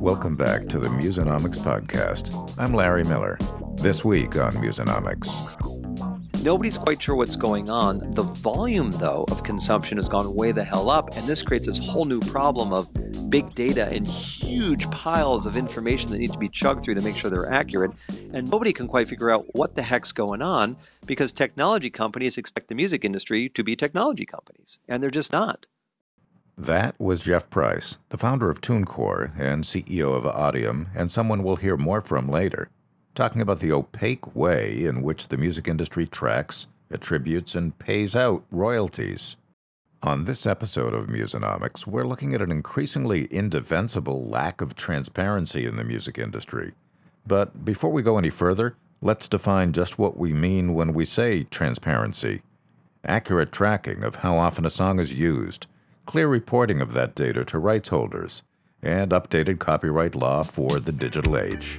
[0.00, 2.54] Welcome back to the Musonomics Podcast.
[2.58, 3.36] I'm Larry Miller.
[3.74, 5.28] This week on Musonomics.
[6.42, 8.14] Nobody's quite sure what's going on.
[8.14, 11.76] The volume, though, of consumption has gone way the hell up, and this creates this
[11.76, 12.88] whole new problem of
[13.28, 17.14] big data and huge piles of information that need to be chugged through to make
[17.14, 17.90] sure they're accurate.
[18.32, 22.68] And nobody can quite figure out what the heck's going on because technology companies expect
[22.68, 25.66] the music industry to be technology companies, and they're just not.
[26.60, 31.56] That was Jeff Price, the founder of TuneCore and CEO of Audiam, and someone we'll
[31.56, 32.68] hear more from later,
[33.14, 38.44] talking about the opaque way in which the music industry tracks, attributes, and pays out
[38.50, 39.36] royalties.
[40.02, 45.76] On this episode of Musonomics, we're looking at an increasingly indefensible lack of transparency in
[45.76, 46.72] the music industry.
[47.26, 51.44] But before we go any further, let's define just what we mean when we say
[51.44, 52.42] transparency.
[53.02, 55.66] Accurate tracking of how often a song is used,
[56.06, 58.42] clear reporting of that data to rights holders,
[58.82, 61.76] and updated copyright law for the digital age.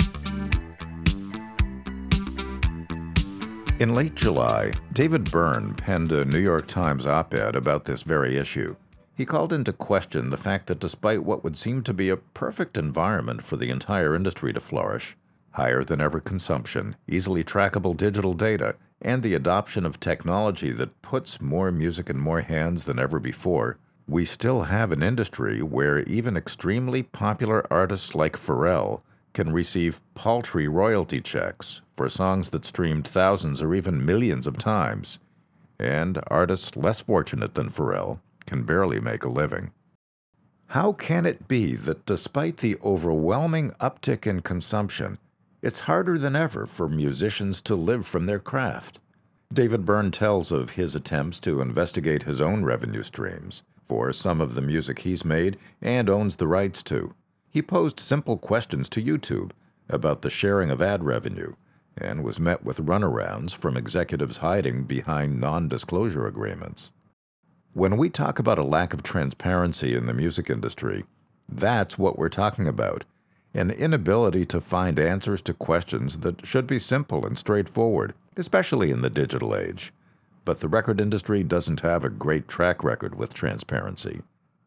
[3.79, 8.37] In late July, David Byrne penned a New York Times op ed about this very
[8.37, 8.75] issue.
[9.15, 12.77] He called into question the fact that despite what would seem to be a perfect
[12.77, 15.17] environment for the entire industry to flourish,
[15.51, 21.41] higher than ever consumption, easily trackable digital data, and the adoption of technology that puts
[21.41, 23.77] more music in more hands than ever before,
[24.11, 29.01] we still have an industry where even extremely popular artists like Pharrell
[29.33, 35.17] can receive paltry royalty checks for songs that streamed thousands or even millions of times,
[35.79, 39.71] and artists less fortunate than Pharrell can barely make a living.
[40.67, 45.19] How can it be that despite the overwhelming uptick in consumption,
[45.61, 48.99] it's harder than ever for musicians to live from their craft?
[49.53, 54.55] David Byrne tells of his attempts to investigate his own revenue streams for some of
[54.55, 57.13] the music he's made and owns the rights to.
[57.49, 59.51] He posed simple questions to YouTube
[59.89, 61.55] about the sharing of ad revenue
[61.97, 66.93] and was met with runarounds from executives hiding behind non disclosure agreements.
[67.73, 71.03] When we talk about a lack of transparency in the music industry,
[71.49, 73.03] that's what we're talking about
[73.53, 79.01] an inability to find answers to questions that should be simple and straightforward, especially in
[79.01, 79.91] the digital age.
[80.43, 84.21] But the record industry doesn't have a great track record with transparency,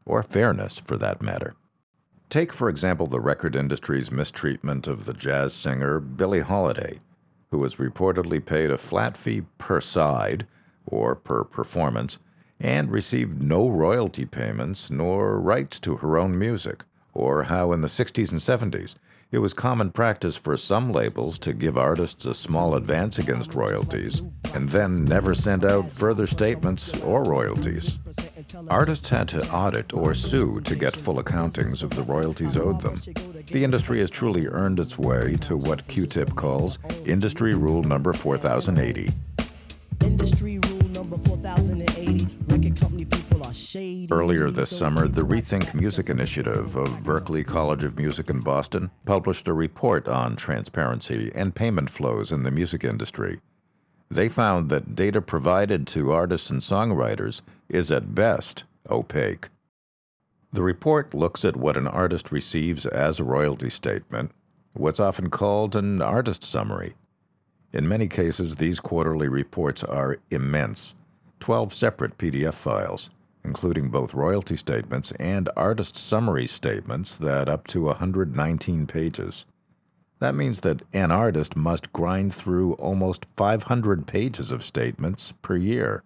[0.06, 1.54] or fairness for that matter.
[2.28, 7.00] Take, for example, the record industry's mistreatment of the jazz singer Billie Holiday,
[7.50, 10.46] who was reportedly paid a flat fee per side,
[10.86, 12.18] or per performance,
[12.60, 17.88] and received no royalty payments nor rights to her own music, or how in the
[17.88, 18.94] 60s and 70s
[19.34, 24.22] it was common practice for some labels to give artists a small advance against royalties
[24.54, 27.98] and then never send out further statements or royalties.
[28.68, 33.00] Artists had to audit or sue to get full accountings of the royalties owed them.
[33.48, 38.12] The industry has truly earned its way to what Q Tip calls Industry Rule Number
[38.12, 39.10] 4080.
[43.76, 49.48] Earlier this summer, the Rethink Music Initiative of Berklee College of Music in Boston published
[49.48, 53.40] a report on transparency and payment flows in the music industry.
[54.08, 59.48] They found that data provided to artists and songwriters is at best opaque.
[60.52, 64.30] The report looks at what an artist receives as a royalty statement,
[64.74, 66.94] what's often called an artist summary.
[67.72, 70.94] In many cases, these quarterly reports are immense
[71.40, 73.10] 12 separate PDF files,
[73.44, 79.44] including both royalty statements and artist summary statements that up to 119 pages.
[80.20, 86.02] That means that an artist must grind through almost 500 pages of statements per year.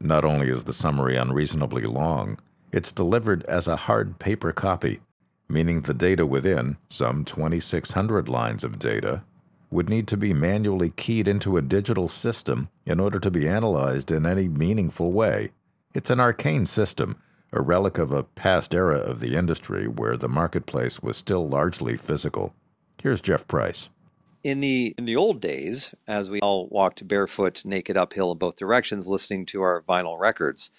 [0.00, 2.38] Not only is the summary unreasonably long,
[2.72, 5.00] it's delivered as a hard paper copy,
[5.48, 9.22] meaning the data within, some 2,600 lines of data,
[9.70, 14.10] would need to be manually keyed into a digital system in order to be analyzed
[14.10, 15.50] in any meaningful way.
[15.94, 17.16] It's an arcane system,
[17.52, 21.96] a relic of a past era of the industry where the marketplace was still largely
[21.96, 22.54] physical.
[23.02, 23.90] Here's Jeff Price.
[24.42, 28.56] In the in the old days, as we all walked barefoot, naked uphill in both
[28.56, 30.70] directions, listening to our vinyl records,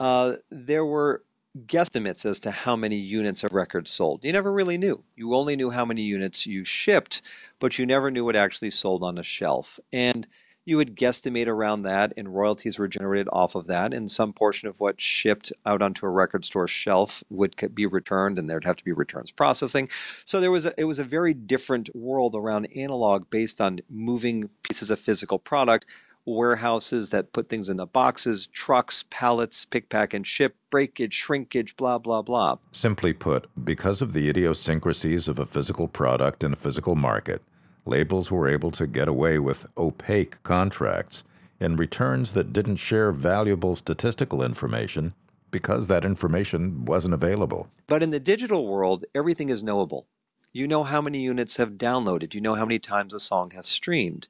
[0.00, 1.22] uh, there were
[1.66, 4.24] guesstimates as to how many units of records sold.
[4.24, 5.04] You never really knew.
[5.16, 7.20] You only knew how many units you shipped,
[7.58, 9.78] but you never knew what actually sold on a shelf.
[9.92, 10.26] And
[10.64, 13.92] you would guesstimate around that, and royalties were generated off of that.
[13.92, 18.38] And some portion of what shipped out onto a record store shelf would be returned,
[18.38, 19.88] and there'd have to be returns processing.
[20.24, 24.50] So there was a, it was a very different world around analog based on moving
[24.62, 25.86] pieces of physical product
[26.24, 31.98] warehouses that put things into boxes, trucks, pallets, pick, pack, and ship, breakage, shrinkage, blah,
[31.98, 32.56] blah, blah.
[32.70, 37.42] Simply put, because of the idiosyncrasies of a physical product in a physical market,
[37.84, 41.24] labels were able to get away with opaque contracts
[41.60, 45.14] and returns that didn't share valuable statistical information
[45.50, 47.68] because that information wasn't available.
[47.86, 50.06] But in the digital world, everything is knowable.
[50.52, 53.66] You know how many units have downloaded, you know how many times a song has
[53.66, 54.28] streamed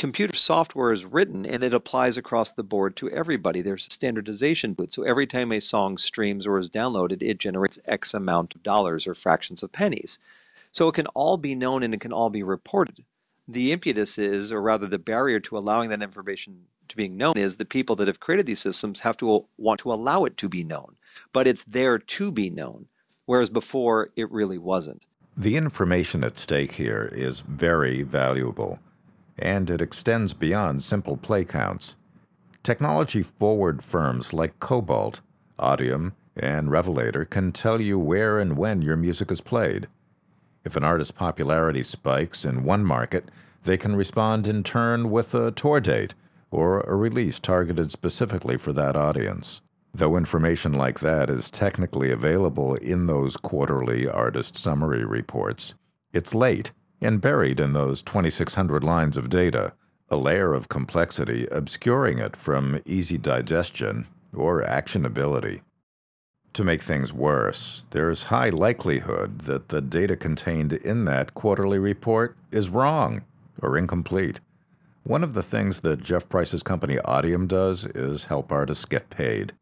[0.00, 3.60] computer software is written and it applies across the board to everybody.
[3.60, 4.92] There's standardization to it.
[4.92, 9.06] So every time a song streams or is downloaded, it generates X amount of dollars
[9.06, 10.18] or fractions of pennies.
[10.72, 13.04] So it can all be known and it can all be reported.
[13.48, 17.56] The impetus is, or rather the barrier to allowing that information to being known is
[17.56, 20.62] the people that have created these systems have to want to allow it to be
[20.62, 20.96] known.
[21.32, 22.86] But it's there to be known,
[23.26, 25.06] whereas before it really wasn't.
[25.36, 28.78] The information at stake here is very valuable
[29.38, 31.96] and it extends beyond simple play counts.
[32.62, 35.20] Technology forward firms like Kobalt,
[35.58, 39.88] Audiam, and Revelator can tell you where and when your music is played.
[40.64, 43.30] If an artist's popularity spikes in one market,
[43.64, 46.14] they can respond in turn with a tour date
[46.50, 49.60] or a release targeted specifically for that audience.
[49.92, 55.74] Though information like that is technically available in those quarterly artist summary reports,
[56.12, 59.72] it's late and buried in those 2,600 lines of data,
[60.08, 65.60] a layer of complexity obscuring it from easy digestion or actionability.
[66.54, 72.36] To make things worse, there's high likelihood that the data contained in that quarterly report
[72.50, 73.22] is wrong
[73.62, 74.40] or incomplete.
[75.04, 79.52] One of the things that Jeff Price's company Audiam does is help artists get paid.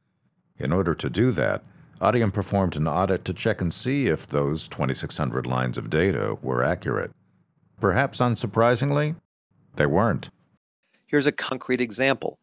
[0.59, 1.63] In order to do that,
[2.01, 6.65] Audiam performed an audit to check and see if those 2,600 lines of data were
[6.65, 7.11] accurate.
[7.81, 9.17] Perhaps unsurprisingly,
[9.77, 10.31] they weren't.
[11.07, 12.39] Here's a concrete example.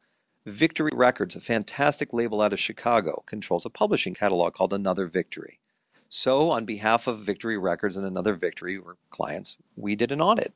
[0.46, 5.60] Victory Records, a fantastic label out of Chicago, controls a publishing catalog called Another Victory.
[6.08, 10.54] So, on behalf of Victory Records and Another Victory, or clients, we did an audit.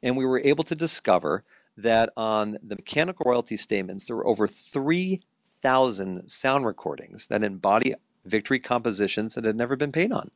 [0.00, 1.42] And we were able to discover
[1.76, 7.94] that on the mechanical royalty statements, there were over 3,000 sound recordings that embody
[8.24, 10.30] Victory compositions that had never been paid on.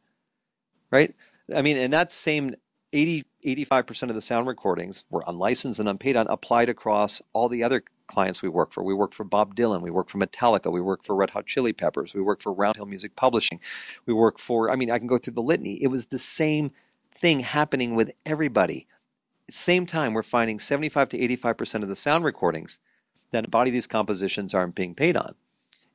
[0.91, 1.15] Right?
[1.55, 2.57] I mean, and that same
[2.93, 7.63] 80, 85% of the sound recordings were unlicensed and unpaid on, applied across all the
[7.63, 8.83] other clients we work for.
[8.83, 11.73] We work for Bob Dylan, we work for Metallica, we work for Red Hot Chili
[11.73, 13.61] Peppers, we work for Roundhill Music Publishing,
[14.05, 15.83] we work for, I mean, I can go through the litany.
[15.83, 16.73] It was the same
[17.15, 18.87] thing happening with everybody.
[19.49, 22.79] Same time, we're finding 75 to 85% of the sound recordings
[23.31, 25.35] that embody these compositions aren't being paid on.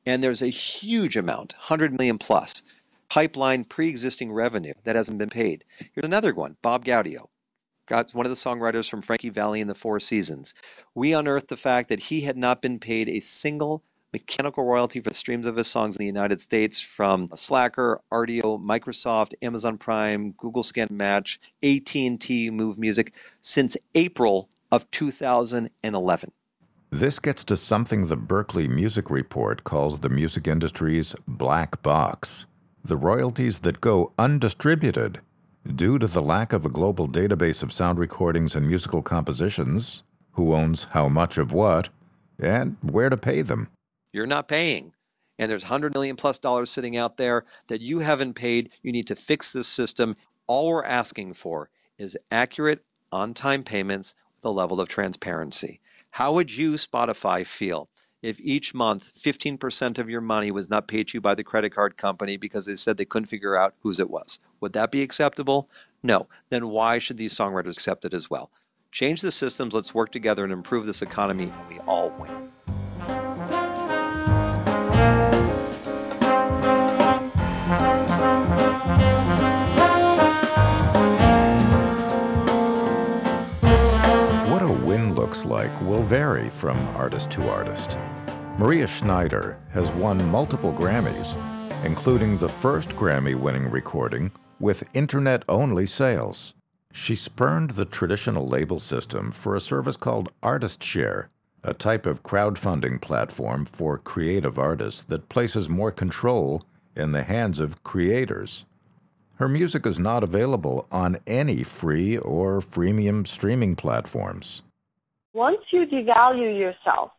[0.06, 2.62] And there's a huge amount, 100 million plus,
[3.08, 5.64] pipeline pre-existing revenue that hasn't been paid.
[5.78, 7.28] Here's another one, Bob Gaudio.
[7.86, 10.54] Got one of the songwriters from Frankie Valli and the Four Seasons.
[10.94, 15.10] We unearthed the fact that he had not been paid a single mechanical royalty for
[15.10, 20.32] the streams of his songs in the United States from Slacker, Rdio, Microsoft, Amazon Prime,
[20.32, 26.32] Google Scan Match, AT&T Muve Music since April of 2011.
[26.90, 32.46] This gets to something the Berklee Music Report calls the music industry's black box
[32.86, 35.20] the royalties that go undistributed
[35.74, 40.02] due to the lack of a global database of sound recordings and musical compositions,
[40.32, 41.88] who owns how much of what,
[42.38, 43.68] and where to pay them.
[44.12, 44.92] You're not paying.
[45.38, 48.70] And there's 100 million plus dollars sitting out there that you haven't paid.
[48.82, 50.16] You need to fix this system.
[50.46, 55.80] All we're asking for is accurate, on time payments with a level of transparency.
[56.12, 57.88] How would you, Spotify, feel
[58.26, 61.70] if each month 15% of your money was not paid to you by the credit
[61.70, 64.40] card company because they said they couldn't figure out whose it was.
[64.60, 65.70] Would that be acceptable?
[66.02, 66.26] No.
[66.50, 68.50] Then why should these songwriters accept it as well?
[68.90, 72.50] Change the systems, let's work together and improve this economy, and we all win.
[84.50, 87.96] What a win looks like will vary from artist to artist.
[88.58, 91.36] Maria Schneider has won multiple Grammys,
[91.84, 96.54] including the first Grammy winning recording with internet only sales.
[96.90, 101.28] She spurned the traditional label system for a service called Artist Share,
[101.62, 106.64] a type of crowdfunding platform for creative artists that places more control
[106.96, 108.64] in the hands of creators.
[109.34, 114.62] Her music is not available on any free or freemium streaming platforms
[115.36, 117.10] once you devalue yourself,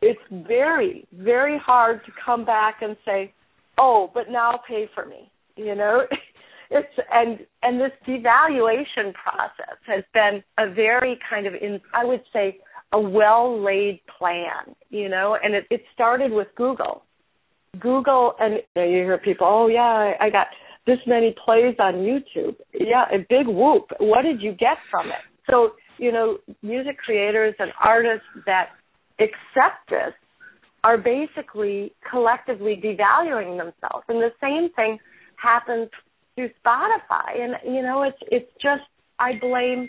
[0.00, 3.32] it's very, very hard to come back and say,
[3.78, 6.02] "Oh, but now pay for me." You know,
[6.70, 12.22] it's and and this devaluation process has been a very kind of in I would
[12.32, 12.58] say
[12.92, 17.02] a well laid plan, you know, and it, it started with Google.
[17.78, 20.46] Google, and you, know, you hear people, oh yeah, I, I got
[20.86, 22.56] this many plays on YouTube.
[22.72, 23.90] Yeah, a big whoop.
[24.00, 25.22] What did you get from it?
[25.50, 28.70] So, you know, music creators and artists that
[29.18, 30.14] accept this
[30.84, 34.04] are basically collectively devaluing themselves.
[34.08, 34.98] And the same thing
[35.36, 35.88] happens
[36.34, 37.40] through Spotify.
[37.40, 38.84] And, you know, it's, it's just,
[39.18, 39.88] I blame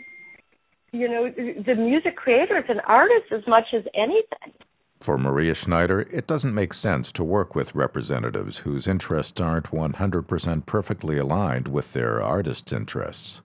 [0.92, 4.54] you know, the music creators and artists as much as anything.
[5.00, 10.66] For Maria Schneider, it doesn't make sense to work with representatives whose interests aren't 100%
[10.66, 13.42] perfectly aligned with their artists' interests.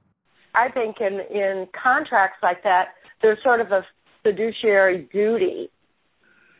[0.54, 3.84] I think in, in contracts like that, there's sort of a
[4.22, 5.70] fiduciary duty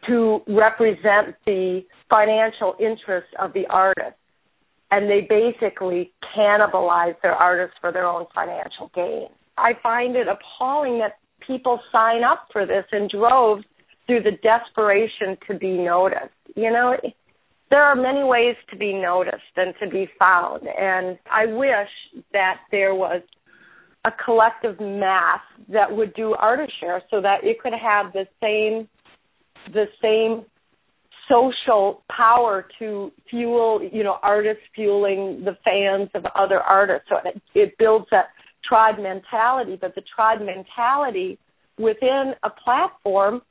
[0.06, 4.16] to represent the financial interests of the artist.
[4.90, 9.28] And they basically cannibalize their artists for their own financial gain.
[9.56, 13.64] I find it appalling that people sign up for this in droves
[14.06, 16.34] through the desperation to be noticed.
[16.54, 16.96] You know,
[17.70, 20.62] there are many ways to be noticed and to be found.
[20.68, 21.88] And I wish
[22.32, 23.22] that there was
[24.04, 28.88] a collective mass that would do artist share so that it could have the same
[29.72, 30.46] the same
[31.28, 37.08] social power to fuel, you know, artists fueling the fans of other artists.
[37.08, 38.26] So it, it builds that
[38.68, 41.38] tribe mentality, but the tribe mentality
[41.78, 43.42] within a platform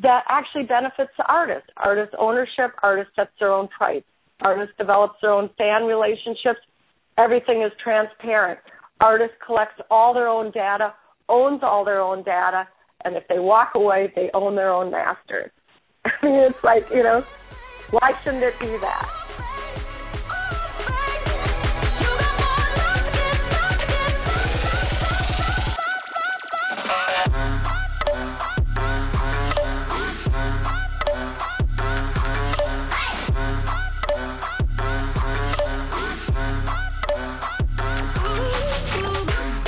[0.00, 1.66] that actually benefits the artist.
[1.76, 4.02] Artist ownership, artist sets their own price.
[4.40, 6.60] Artist develops their own fan relationships.
[7.18, 8.60] Everything is transparent.
[9.00, 10.94] Artist collects all their own data,
[11.28, 12.66] owns all their own data,
[13.04, 15.50] and if they walk away, they own their own masters.
[16.04, 17.22] I mean, it's like, you know,
[17.90, 19.14] why shouldn't it be that?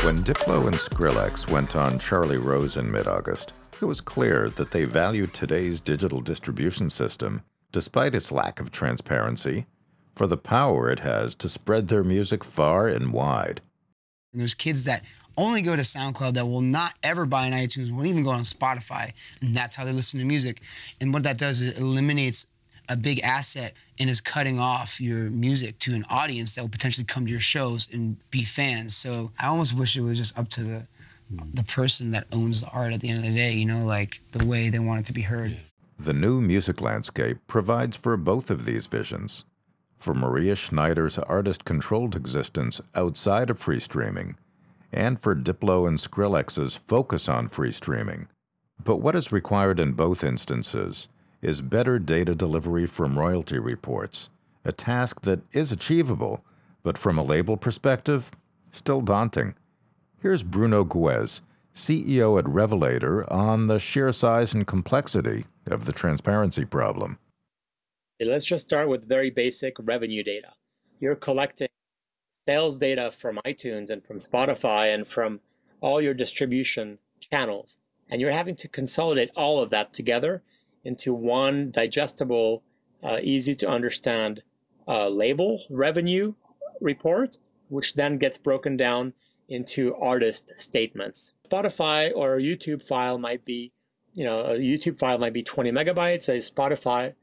[0.03, 4.71] When Diplo and Skrillex went on Charlie Rose in mid August, it was clear that
[4.71, 9.67] they valued today's digital distribution system, despite its lack of transparency,
[10.15, 13.61] for the power it has to spread their music far and wide.
[14.33, 15.03] And there's kids that
[15.37, 18.43] only go to SoundCloud that will not ever buy an iTunes, won't even go on
[18.43, 20.61] Spotify, and that's how they listen to music.
[21.01, 22.47] And what that does is it eliminates
[22.89, 27.05] a big asset and is cutting off your music to an audience that will potentially
[27.05, 28.97] come to your shows and be fans.
[28.97, 30.87] So I almost wish it was just up to the
[31.31, 31.51] Hmm.
[31.55, 34.21] the person that owns the art at the end of the day, you know, like
[34.33, 35.57] the way they want it to be heard.
[35.99, 39.45] The new music landscape provides for both of these visions.
[39.97, 44.37] For Maria Schneider's artist controlled existence outside of free streaming,
[44.93, 48.29] and for Diplo and Skrillex's focus on free streaming.
[48.83, 51.09] But what is required in both instances
[51.43, 54.31] is better data delivery from royalty reports,
[54.65, 56.43] a task that is achievable,
[56.83, 58.31] but from a label perspective,
[58.71, 59.55] still daunting.
[60.23, 61.41] Here's Bruno Guez,
[61.75, 67.19] CEO at Revelator, on the sheer size and complexity of the transparency problem.
[68.21, 70.53] Let's just start with very basic revenue data.
[71.01, 71.69] You're collecting
[72.47, 75.41] sales data from iTunes and from Spotify and from
[75.81, 76.99] all your distribution
[77.33, 77.79] channels,
[78.11, 80.43] and you're having to consolidate all of that together
[80.85, 82.63] into one digestible,
[83.03, 84.43] uh, easy to understand
[84.87, 86.35] uh, label revenue
[86.79, 87.39] report,
[87.71, 89.15] which then gets broken down
[89.51, 91.35] into artist statements.
[91.47, 93.73] Spotify or a YouTube file might be,
[94.15, 97.15] you know, a YouTube file might be 20 megabytes, a Spotify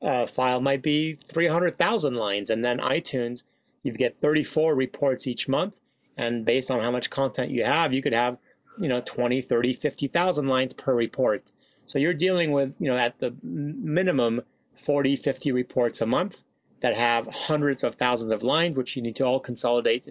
[0.00, 3.44] uh, file might be 300,000 lines, and then iTunes,
[3.82, 5.80] you get 34 reports each month.
[6.16, 8.38] And based on how much content you have, you could have,
[8.78, 11.50] you know, 20, 30, 50,000 lines per report.
[11.86, 14.42] So you're dealing with, you know, at the minimum
[14.74, 16.44] 40, 50 reports a month
[16.80, 20.06] that have hundreds of thousands of lines, which you need to all consolidate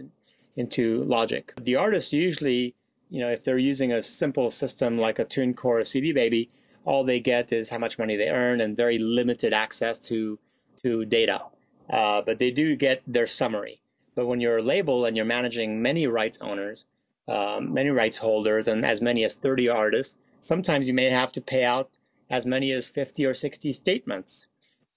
[0.55, 1.53] into logic.
[1.62, 2.75] The artists usually,
[3.10, 6.50] you know, if they're using a simple system like a TuneCore or a CD Baby,
[6.84, 10.39] all they get is how much money they earn and very limited access to
[10.84, 11.43] to data.
[11.89, 13.81] Uh, but they do get their summary.
[14.15, 16.86] But when you're a label and you're managing many rights owners,
[17.27, 21.41] um, many rights holders, and as many as 30 artists, sometimes you may have to
[21.41, 21.91] pay out
[22.29, 24.48] as many as 50 or 60 statements.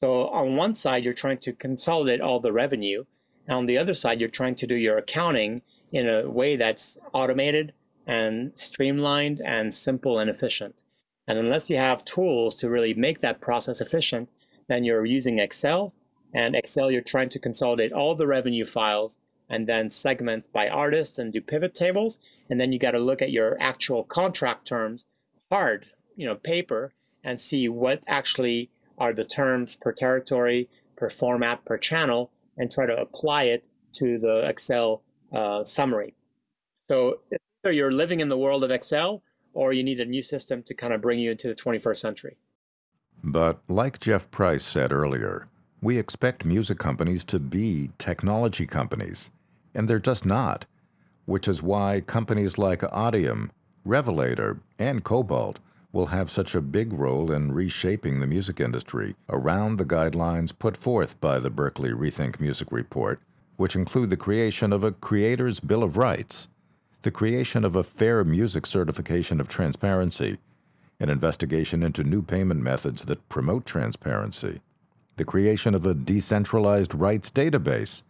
[0.00, 3.04] So on one side, you're trying to consolidate all the revenue.
[3.46, 6.98] And on the other side, you're trying to do your accounting in a way that's
[7.12, 7.72] automated
[8.06, 10.82] and streamlined and simple and efficient.
[11.26, 14.30] And unless you have tools to really make that process efficient,
[14.68, 15.94] then you're using Excel.
[16.32, 21.18] And Excel, you're trying to consolidate all the revenue files and then segment by artist
[21.18, 22.18] and do pivot tables.
[22.50, 25.04] And then you got to look at your actual contract terms
[25.50, 25.86] hard
[26.16, 31.78] you know paper and see what actually are the terms per territory, per format, per
[31.78, 36.14] channel, and try to apply it to the Excel uh, summary.
[36.88, 37.20] So
[37.64, 40.74] either you're living in the world of Excel or you need a new system to
[40.74, 42.36] kind of bring you into the 21st century.
[43.22, 45.48] But like Jeff Price said earlier,
[45.80, 49.30] we expect music companies to be technology companies,
[49.74, 50.66] and they're just not,
[51.26, 53.50] which is why companies like Audiam,
[53.84, 55.58] Revelator, and Kobalt
[55.94, 60.76] will have such a big role in reshaping the music industry around the guidelines put
[60.76, 63.20] forth by the Berklee Rethink Music Report,
[63.56, 66.48] which include the creation of a Creator's Bill of Rights,
[67.02, 70.38] the creation of a Fair Music Certification of Transparency,
[70.98, 74.60] an investigation into new payment methods that promote transparency,
[75.16, 78.02] the creation of a decentralized rights database,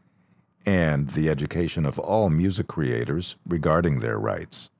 [0.65, 4.71] and the education of all music creators regarding their rights.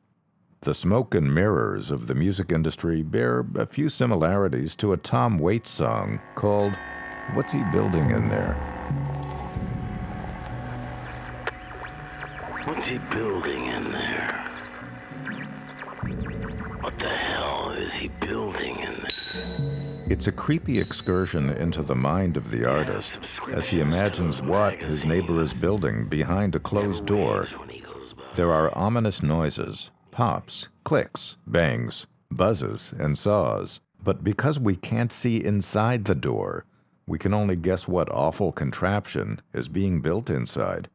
[0.65, 5.39] The smoke and mirrors of the music industry bear a few similarities to a Tom
[5.39, 6.75] Waits song called
[7.35, 8.55] What's He Building in There?
[12.65, 14.33] What's he building in there?
[16.81, 20.07] What the hell is he building in there?
[20.09, 23.19] It's a creepy excursion into the mind of the artist
[23.53, 27.49] as he imagines what his neighbor is building behind a closed door.
[28.35, 33.81] There are ominous noises, pops, clicks, bangs, buzzes, and saws.
[34.01, 36.67] But because we can't see inside the door,
[37.05, 40.89] we can only guess what awful contraption is being built inside.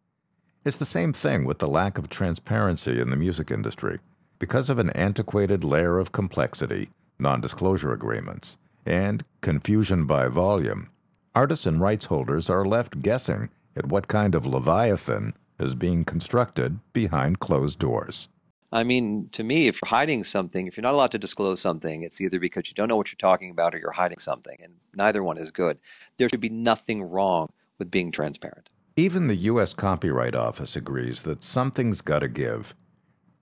[0.63, 3.99] It's the same thing with the lack of transparency in the music industry.
[4.39, 10.87] Because of an antiquated layer of complexity, non disclosure agreements, and confusion by volume,
[11.35, 16.79] artists and rights holders are left guessing at what kind of leviathan is being constructed
[16.93, 18.29] behind closed doors.
[18.71, 22.03] I mean, to me, if you're hiding something, if you're not allowed to disclose something,
[22.03, 24.73] it's either because you don't know what you're talking about or you're hiding something, and
[24.93, 25.79] neither one is good.
[26.17, 27.49] There should be nothing wrong
[27.79, 28.69] with being transparent.
[28.95, 29.73] Even the U.S.
[29.73, 32.75] Copyright Office agrees that something's got to give.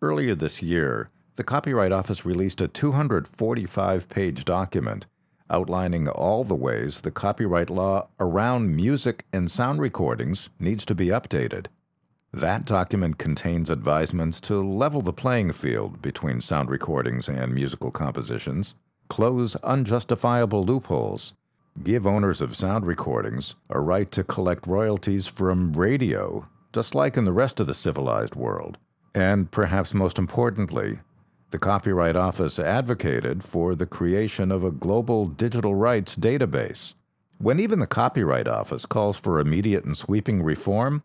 [0.01, 5.07] Earlier this year, the Copyright Office released a 245 page document
[5.49, 11.07] outlining all the ways the copyright law around music and sound recordings needs to be
[11.07, 11.67] updated.
[12.33, 18.75] That document contains advisements to level the playing field between sound recordings and musical compositions,
[19.09, 21.33] close unjustifiable loopholes,
[21.83, 27.25] give owners of sound recordings a right to collect royalties from radio, just like in
[27.25, 28.77] the rest of the civilized world.
[29.15, 30.99] And perhaps most importantly,
[31.51, 36.93] the Copyright Office advocated for the creation of a global digital rights database.
[37.37, 41.03] When even the Copyright Office calls for immediate and sweeping reform,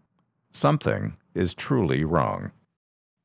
[0.53, 2.53] something is truly wrong.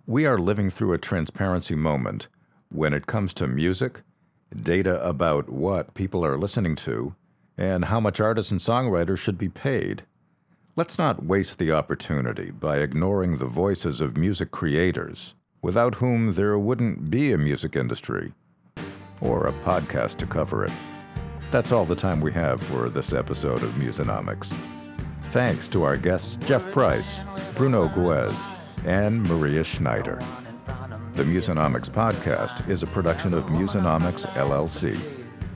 [0.06, 2.28] We are living through a transparency moment
[2.70, 4.02] when it comes to music,
[4.56, 7.16] data about what people are listening to,
[7.58, 10.04] and how much artists and songwriters should be paid.
[10.76, 16.58] Let's not waste the opportunity by ignoring the voices of music creators, without whom there
[16.58, 18.34] wouldn't be a music industry
[19.22, 20.72] or a podcast to cover it.
[21.52, 24.56] That's all the time we have for this episode of Musonomics.
[25.38, 27.19] Thanks to our guests Jeff Price,
[27.54, 28.47] Bruno Guez,
[28.86, 30.19] and Maria Schneider.
[31.13, 35.00] The Musonomics podcast is a production of Musonomics LLC,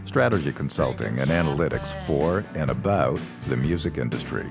[0.05, 4.45] strategy consulting and analytics for and about the music industry.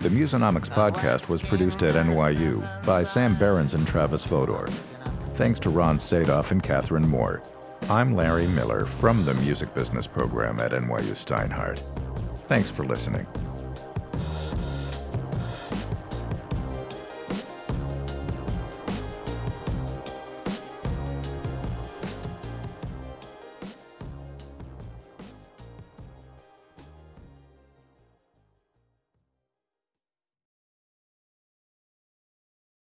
[0.00, 4.66] The Musonomics podcast was produced at NYU by Sam Behrens and Travis Fodor.
[5.36, 7.44] Thanks to Ron Sadoff and Catherine Moore.
[7.88, 11.80] I'm Larry Miller from the Music Business Program at NYU Steinhardt.
[12.48, 13.24] Thanks for listening.